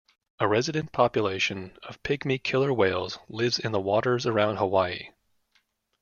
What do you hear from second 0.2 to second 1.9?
A resident population